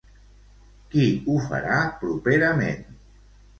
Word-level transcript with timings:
Qui 0.95 1.03
ho 1.33 1.37
farà 1.51 1.77
properament? 2.01 2.83